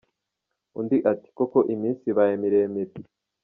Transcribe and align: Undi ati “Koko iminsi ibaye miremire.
Undi 0.79 0.97
ati 1.11 1.27
“Koko 1.37 1.57
iminsi 1.73 2.03
ibaye 2.11 2.33
miremire. 2.41 2.93